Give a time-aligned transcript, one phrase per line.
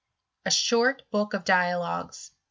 [0.47, 2.31] A ^lort Book of Diakgues.